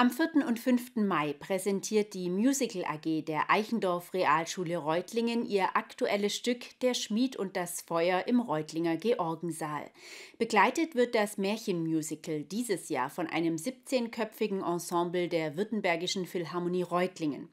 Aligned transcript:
Am 0.00 0.12
4. 0.12 0.46
und 0.46 0.60
5. 0.60 0.94
Mai 0.94 1.32
präsentiert 1.32 2.14
die 2.14 2.30
Musical 2.30 2.84
AG 2.84 3.24
der 3.24 3.50
Eichendorff 3.50 4.14
Realschule 4.14 4.76
Reutlingen 4.76 5.44
ihr 5.44 5.76
aktuelles 5.76 6.36
Stück 6.36 6.78
Der 6.82 6.94
Schmied 6.94 7.34
und 7.34 7.56
das 7.56 7.80
Feuer 7.80 8.28
im 8.28 8.38
Reutlinger 8.38 8.96
Georgensaal. 8.96 9.90
Begleitet 10.38 10.94
wird 10.94 11.16
das 11.16 11.36
Märchenmusical 11.36 12.44
dieses 12.44 12.90
Jahr 12.90 13.10
von 13.10 13.26
einem 13.26 13.56
17-köpfigen 13.56 14.64
Ensemble 14.64 15.26
der 15.26 15.56
Württembergischen 15.56 16.26
Philharmonie 16.26 16.82
Reutlingen. 16.82 17.48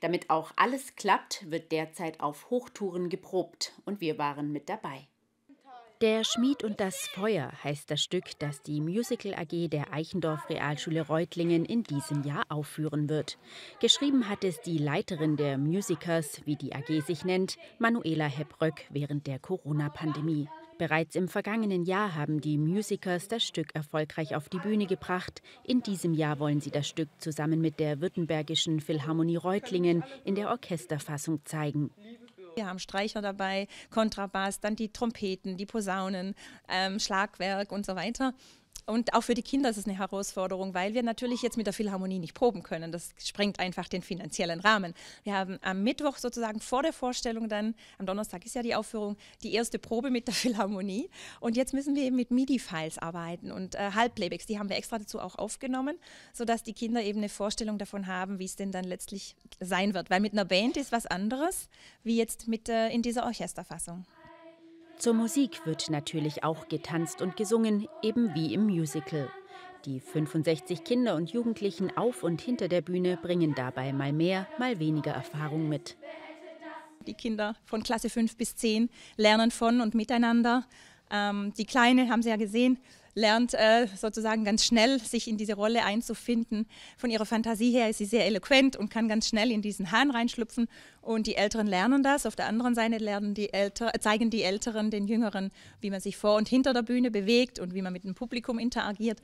Damit 0.00 0.30
auch 0.30 0.52
alles 0.54 0.94
klappt, 0.94 1.50
wird 1.50 1.72
derzeit 1.72 2.20
auf 2.20 2.48
Hochtouren 2.48 3.08
geprobt 3.08 3.72
und 3.86 4.00
wir 4.00 4.18
waren 4.18 4.52
mit 4.52 4.68
dabei. 4.68 5.08
Der 6.00 6.22
Schmied 6.22 6.62
und 6.62 6.78
das 6.78 7.08
Feuer 7.08 7.50
heißt 7.64 7.90
das 7.90 8.00
Stück, 8.00 8.26
das 8.38 8.62
die 8.62 8.80
Musical 8.80 9.34
AG 9.34 9.68
der 9.68 9.92
Eichendorff 9.92 10.48
Realschule 10.48 11.00
Reutlingen 11.00 11.64
in 11.64 11.82
diesem 11.82 12.22
Jahr 12.22 12.44
aufführen 12.50 13.08
wird. 13.08 13.36
Geschrieben 13.80 14.28
hat 14.28 14.44
es 14.44 14.60
die 14.60 14.78
Leiterin 14.78 15.36
der 15.36 15.58
Musicers, 15.58 16.40
wie 16.44 16.54
die 16.54 16.72
AG 16.72 17.00
sich 17.04 17.24
nennt, 17.24 17.56
Manuela 17.80 18.26
Hebröck 18.26 18.86
während 18.90 19.26
der 19.26 19.40
Corona-Pandemie. 19.40 20.48
Bereits 20.78 21.16
im 21.16 21.26
vergangenen 21.26 21.82
Jahr 21.84 22.14
haben 22.14 22.40
die 22.40 22.58
Musicers 22.58 23.26
das 23.26 23.42
Stück 23.42 23.74
erfolgreich 23.74 24.36
auf 24.36 24.48
die 24.48 24.60
Bühne 24.60 24.86
gebracht. 24.86 25.42
In 25.64 25.82
diesem 25.82 26.14
Jahr 26.14 26.38
wollen 26.38 26.60
sie 26.60 26.70
das 26.70 26.86
Stück 26.86 27.08
zusammen 27.18 27.60
mit 27.60 27.80
der 27.80 28.00
Württembergischen 28.00 28.80
Philharmonie 28.80 29.34
Reutlingen 29.34 30.04
in 30.24 30.36
der 30.36 30.50
Orchesterfassung 30.50 31.44
zeigen. 31.44 31.90
Wir 32.58 32.66
haben 32.66 32.80
Streicher 32.80 33.22
dabei, 33.22 33.68
Kontrabass, 33.88 34.58
dann 34.58 34.74
die 34.74 34.92
Trompeten, 34.92 35.56
die 35.56 35.64
Posaunen, 35.64 36.34
ähm, 36.68 36.98
Schlagwerk 36.98 37.70
und 37.70 37.86
so 37.86 37.94
weiter. 37.94 38.34
Und 38.88 39.12
auch 39.12 39.20
für 39.20 39.34
die 39.34 39.42
Kinder 39.42 39.68
ist 39.68 39.76
es 39.76 39.84
eine 39.84 39.98
Herausforderung, 39.98 40.72
weil 40.72 40.94
wir 40.94 41.02
natürlich 41.02 41.42
jetzt 41.42 41.58
mit 41.58 41.66
der 41.66 41.74
Philharmonie 41.74 42.18
nicht 42.18 42.32
proben 42.32 42.62
können. 42.62 42.90
Das 42.90 43.10
sprengt 43.22 43.60
einfach 43.60 43.86
den 43.86 44.00
finanziellen 44.00 44.60
Rahmen. 44.60 44.94
Wir 45.24 45.34
haben 45.34 45.58
am 45.60 45.82
Mittwoch 45.82 46.16
sozusagen 46.16 46.60
vor 46.60 46.82
der 46.82 46.94
Vorstellung 46.94 47.50
dann, 47.50 47.74
am 47.98 48.06
Donnerstag 48.06 48.46
ist 48.46 48.54
ja 48.54 48.62
die 48.62 48.74
Aufführung, 48.74 49.18
die 49.42 49.52
erste 49.52 49.78
Probe 49.78 50.10
mit 50.10 50.26
der 50.26 50.32
Philharmonie. 50.34 51.10
Und 51.40 51.54
jetzt 51.54 51.74
müssen 51.74 51.94
wir 51.96 52.02
eben 52.02 52.16
mit 52.16 52.30
MIDI-Files 52.30 52.96
arbeiten 52.96 53.52
und 53.52 53.74
äh, 53.74 53.90
Halbplaybacks, 53.94 54.46
die 54.46 54.58
haben 54.58 54.70
wir 54.70 54.76
extra 54.76 54.98
dazu 54.98 55.20
auch 55.20 55.34
aufgenommen, 55.34 55.98
sodass 56.32 56.62
die 56.62 56.72
Kinder 56.72 57.02
eben 57.02 57.18
eine 57.18 57.28
Vorstellung 57.28 57.76
davon 57.76 58.06
haben, 58.06 58.38
wie 58.38 58.46
es 58.46 58.56
denn 58.56 58.72
dann 58.72 58.84
letztlich 58.84 59.36
sein 59.60 59.92
wird. 59.92 60.08
Weil 60.08 60.20
mit 60.20 60.32
einer 60.32 60.46
Band 60.46 60.78
ist 60.78 60.92
was 60.92 61.04
anderes, 61.04 61.68
wie 62.04 62.16
jetzt 62.16 62.48
mit, 62.48 62.70
äh, 62.70 62.88
in 62.88 63.02
dieser 63.02 63.24
Orchesterfassung. 63.24 64.06
Zur 64.98 65.14
Musik 65.14 65.64
wird 65.64 65.90
natürlich 65.90 66.42
auch 66.42 66.66
getanzt 66.66 67.22
und 67.22 67.36
gesungen, 67.36 67.86
eben 68.02 68.34
wie 68.34 68.52
im 68.52 68.64
Musical. 68.64 69.30
Die 69.84 70.00
65 70.00 70.82
Kinder 70.82 71.14
und 71.14 71.30
Jugendlichen 71.30 71.96
auf 71.96 72.24
und 72.24 72.40
hinter 72.40 72.66
der 72.66 72.80
Bühne 72.80 73.16
bringen 73.16 73.54
dabei 73.54 73.92
mal 73.92 74.12
mehr, 74.12 74.48
mal 74.56 74.80
weniger 74.80 75.12
Erfahrung 75.12 75.68
mit. 75.68 75.96
Die 77.06 77.14
Kinder 77.14 77.54
von 77.64 77.84
Klasse 77.84 78.10
5 78.10 78.36
bis 78.36 78.56
10 78.56 78.90
lernen 79.16 79.52
von 79.52 79.80
und 79.80 79.94
miteinander. 79.94 80.66
Ähm, 81.12 81.52
die 81.56 81.64
Kleine, 81.64 82.08
haben 82.08 82.22
Sie 82.22 82.30
ja 82.30 82.36
gesehen, 82.36 82.80
lernt 83.18 83.54
äh, 83.54 83.86
sozusagen 83.96 84.44
ganz 84.44 84.64
schnell, 84.64 84.98
sich 85.00 85.28
in 85.28 85.36
diese 85.36 85.54
Rolle 85.54 85.84
einzufinden. 85.84 86.66
Von 86.96 87.10
ihrer 87.10 87.26
Fantasie 87.26 87.72
her 87.72 87.90
ist 87.90 87.98
sie 87.98 88.04
sehr 88.04 88.24
eloquent 88.26 88.76
und 88.76 88.90
kann 88.90 89.08
ganz 89.08 89.28
schnell 89.28 89.50
in 89.50 89.60
diesen 89.60 89.90
Hahn 89.90 90.10
reinschlüpfen. 90.10 90.68
Und 91.02 91.26
die 91.26 91.34
Älteren 91.34 91.66
lernen 91.66 92.02
das. 92.02 92.26
Auf 92.26 92.36
der 92.36 92.46
anderen 92.46 92.74
Seite 92.74 92.98
lernen 92.98 93.34
die 93.34 93.52
Älter, 93.52 93.92
zeigen 94.00 94.30
die 94.30 94.42
Älteren 94.42 94.90
den 94.90 95.06
Jüngeren, 95.06 95.50
wie 95.80 95.90
man 95.90 96.00
sich 96.00 96.16
vor 96.16 96.36
und 96.36 96.48
hinter 96.48 96.72
der 96.72 96.82
Bühne 96.82 97.10
bewegt 97.10 97.58
und 97.58 97.74
wie 97.74 97.82
man 97.82 97.92
mit 97.92 98.04
dem 98.04 98.14
Publikum 98.14 98.58
interagiert. 98.58 99.20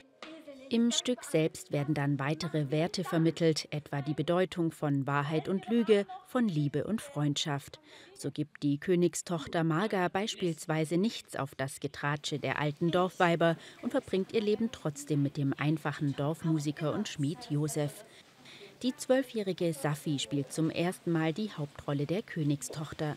Im 0.71 0.91
Stück 0.91 1.25
selbst 1.25 1.73
werden 1.73 1.95
dann 1.95 2.19
weitere 2.19 2.71
Werte 2.71 3.05
vermittelt, 3.05 3.69
etwa 3.71 4.01
die 4.01 4.15
Bedeutung 4.15 4.73
von 4.73 5.07
Wahrheit 5.07 5.49
und 5.49 5.69
Lüge, 5.69 6.07
von 6.27 6.49
Liebe 6.49 6.85
und 6.85 7.03
Freundschaft. 7.03 7.81
So 8.15 8.31
gibt 8.31 8.63
die 8.63 8.79
Königstochter 8.79 9.63
Marga 9.63 10.09
beispielsweise 10.09 10.97
nichts 10.97 11.37
auf 11.37 11.55
das 11.55 11.81
Getratsche 11.81 12.39
der 12.39 12.59
alten 12.59 12.91
Dorfweiber 12.91 13.57
und 13.83 13.91
verbringt 13.91 14.33
ihr 14.33 14.41
Leben 14.41 14.71
trotzdem 14.73 15.23
mit 15.23 15.37
dem 15.37 15.55
einfachen 15.57 16.17
Dorfmusiker 16.17 16.93
und 16.93 17.09
Schmied 17.09 17.51
Josef. 17.51 18.05
Die 18.83 18.97
zwölfjährige 18.97 19.73
Safi 19.73 20.19
spielt 20.19 20.53
zum 20.53 20.71
ersten 20.71 21.13
Mal 21.13 21.33
die 21.33 21.53
Hauptrolle 21.53 22.07
der 22.07 22.23
Königstochter. 22.23 23.17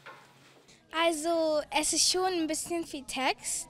Also 1.05 1.61
es 1.79 1.93
ist 1.93 2.11
schon 2.11 2.31
ein 2.33 2.47
bisschen 2.47 2.85
viel 2.85 3.03
Text 3.03 3.69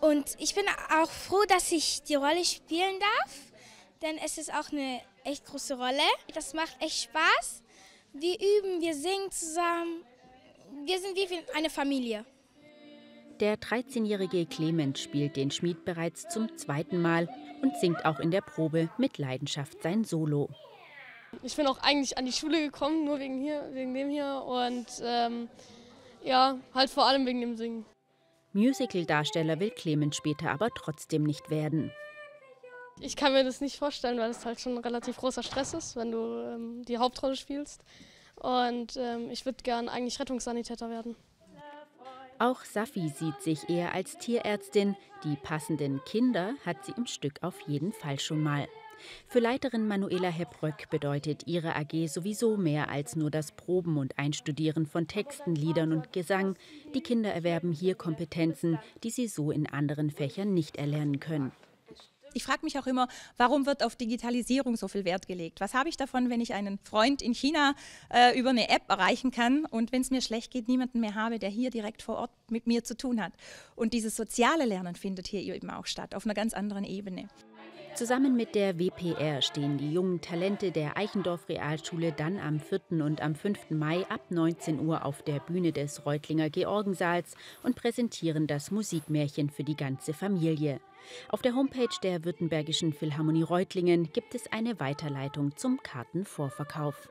und 0.00 0.36
ich 0.38 0.54
bin 0.54 0.64
auch 1.00 1.10
froh, 1.10 1.44
dass 1.48 1.72
ich 1.72 2.02
die 2.02 2.14
Rolle 2.14 2.44
spielen 2.44 2.98
darf, 3.00 3.36
denn 4.02 4.18
es 4.24 4.38
ist 4.38 4.52
auch 4.52 4.70
eine 4.70 5.00
echt 5.24 5.46
große 5.46 5.76
Rolle. 5.76 6.02
Das 6.34 6.54
macht 6.54 6.76
echt 6.80 7.04
Spaß. 7.04 7.62
Wir 8.12 8.34
üben, 8.34 8.80
wir 8.80 8.94
singen 8.94 9.30
zusammen. 9.30 10.04
Wir 10.84 10.98
sind 10.98 11.16
wie 11.16 11.28
eine 11.56 11.70
Familie. 11.70 12.24
Der 13.40 13.56
13-jährige 13.56 14.46
Clement 14.46 14.98
spielt 14.98 15.36
den 15.36 15.50
Schmied 15.50 15.84
bereits 15.84 16.28
zum 16.28 16.56
zweiten 16.56 17.02
Mal 17.02 17.28
und 17.62 17.76
singt 17.78 18.04
auch 18.04 18.20
in 18.20 18.30
der 18.30 18.42
Probe 18.42 18.90
mit 18.98 19.18
Leidenschaft 19.18 19.82
sein 19.82 20.04
Solo. 20.04 20.48
Ich 21.42 21.56
bin 21.56 21.66
auch 21.66 21.78
eigentlich 21.78 22.16
an 22.16 22.26
die 22.26 22.32
Schule 22.32 22.60
gekommen, 22.60 23.04
nur 23.04 23.18
wegen, 23.18 23.40
hier, 23.40 23.68
wegen 23.72 23.92
dem 23.92 24.08
hier 24.08 24.44
und 24.46 24.86
ähm, 25.02 25.48
ja, 26.22 26.56
halt 26.72 26.90
vor 26.90 27.06
allem 27.06 27.26
wegen 27.26 27.40
dem 27.40 27.56
Singen. 27.56 27.84
Musical-Darsteller 28.54 29.60
will 29.60 29.70
Clemens 29.70 30.16
später 30.16 30.50
aber 30.50 30.70
trotzdem 30.70 31.24
nicht 31.24 31.50
werden. 31.50 31.92
Ich 33.00 33.16
kann 33.16 33.32
mir 33.32 33.44
das 33.44 33.60
nicht 33.60 33.76
vorstellen, 33.76 34.18
weil 34.18 34.30
es 34.30 34.46
halt 34.46 34.60
schon 34.60 34.76
ein 34.76 34.84
relativ 34.84 35.16
großer 35.16 35.42
Stress 35.42 35.74
ist, 35.74 35.96
wenn 35.96 36.12
du 36.12 36.18
ähm, 36.18 36.84
die 36.84 36.98
Hauptrolle 36.98 37.36
spielst. 37.36 37.82
Und 38.36 38.96
ähm, 38.96 39.30
ich 39.30 39.44
würde 39.44 39.62
gern 39.62 39.88
eigentlich 39.88 40.20
Rettungssanitäter 40.20 40.88
werden. 40.90 41.16
Auch 42.38 42.64
Safi 42.64 43.08
sieht 43.08 43.40
sich 43.42 43.68
eher 43.68 43.94
als 43.94 44.18
Tierärztin. 44.18 44.96
Die 45.22 45.36
passenden 45.36 46.02
Kinder 46.04 46.54
hat 46.64 46.84
sie 46.84 46.92
im 46.96 47.06
Stück 47.06 47.42
auf 47.42 47.60
jeden 47.62 47.92
Fall 47.92 48.18
schon 48.18 48.42
mal. 48.42 48.68
Für 49.26 49.40
Leiterin 49.40 49.88
Manuela 49.88 50.28
Hebröck 50.28 50.88
bedeutet 50.90 51.46
ihre 51.46 51.76
AG 51.76 52.06
sowieso 52.08 52.56
mehr 52.56 52.88
als 52.88 53.16
nur 53.16 53.30
das 53.30 53.52
Proben 53.52 53.96
und 53.96 54.18
Einstudieren 54.18 54.86
von 54.86 55.06
Texten, 55.06 55.54
Liedern 55.54 55.92
und 55.92 56.12
Gesang. 56.12 56.56
Die 56.94 57.00
Kinder 57.00 57.32
erwerben 57.32 57.72
hier 57.72 57.94
Kompetenzen, 57.94 58.78
die 59.02 59.10
sie 59.10 59.28
so 59.28 59.50
in 59.50 59.66
anderen 59.66 60.10
Fächern 60.10 60.54
nicht 60.54 60.76
erlernen 60.76 61.20
können. 61.20 61.52
Ich 62.34 62.42
frage 62.42 62.64
mich 62.64 62.78
auch 62.78 62.86
immer, 62.86 63.06
warum 63.36 63.64
wird 63.64 63.84
auf 63.84 63.94
Digitalisierung 63.94 64.76
so 64.76 64.88
viel 64.88 65.04
Wert 65.04 65.28
gelegt? 65.28 65.60
Was 65.60 65.72
habe 65.72 65.88
ich 65.88 65.96
davon, 65.96 66.30
wenn 66.30 66.40
ich 66.40 66.52
einen 66.52 66.78
Freund 66.82 67.22
in 67.22 67.32
China 67.32 67.74
äh, 68.12 68.38
über 68.38 68.50
eine 68.50 68.68
App 68.68 68.82
erreichen 68.88 69.30
kann 69.30 69.64
und 69.64 69.92
wenn 69.92 70.02
es 70.02 70.10
mir 70.10 70.20
schlecht 70.20 70.50
geht, 70.50 70.66
niemanden 70.66 70.98
mehr 70.98 71.14
habe, 71.14 71.38
der 71.38 71.48
hier 71.48 71.70
direkt 71.70 72.02
vor 72.02 72.16
Ort 72.16 72.32
mit 72.50 72.66
mir 72.66 72.82
zu 72.82 72.96
tun 72.96 73.22
hat? 73.22 73.32
Und 73.76 73.92
dieses 73.92 74.16
soziale 74.16 74.64
Lernen 74.64 74.96
findet 74.96 75.28
hier 75.28 75.42
eben 75.42 75.70
auch 75.70 75.86
statt, 75.86 76.14
auf 76.14 76.24
einer 76.24 76.34
ganz 76.34 76.54
anderen 76.54 76.84
Ebene. 76.84 77.28
Zusammen 77.94 78.34
mit 78.34 78.56
der 78.56 78.76
WPR 78.80 79.40
stehen 79.40 79.78
die 79.78 79.92
jungen 79.92 80.20
Talente 80.20 80.72
der 80.72 80.96
Eichendorff 80.96 81.48
Realschule 81.48 82.10
dann 82.10 82.40
am 82.40 82.58
4. 82.58 82.80
und 82.90 83.20
am 83.20 83.36
5. 83.36 83.70
Mai 83.70 84.04
ab 84.08 84.20
19 84.30 84.84
Uhr 84.84 85.04
auf 85.04 85.22
der 85.22 85.38
Bühne 85.38 85.70
des 85.70 86.04
Reutlinger 86.04 86.50
Georgensaals 86.50 87.36
und 87.62 87.76
präsentieren 87.76 88.48
das 88.48 88.72
Musikmärchen 88.72 89.48
für 89.48 89.62
die 89.62 89.76
ganze 89.76 90.12
Familie. 90.12 90.80
Auf 91.28 91.40
der 91.40 91.54
Homepage 91.54 91.86
der 92.02 92.24
Württembergischen 92.24 92.92
Philharmonie 92.92 93.44
Reutlingen 93.44 94.12
gibt 94.12 94.34
es 94.34 94.50
eine 94.50 94.80
Weiterleitung 94.80 95.56
zum 95.56 95.80
Kartenvorverkauf. 95.80 97.08